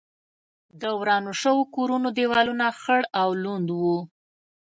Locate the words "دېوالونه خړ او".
2.17-3.29